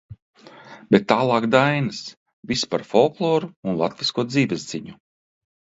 [0.95, 2.01] Bet tālāk dainas,
[2.53, 5.01] viss par folkloru un latvisko dzīvesziņu.